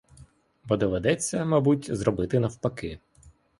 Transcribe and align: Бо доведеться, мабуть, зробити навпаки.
Бо 0.63 0.77
доведеться, 0.77 1.45
мабуть, 1.45 1.95
зробити 1.97 2.39
навпаки. 2.39 2.99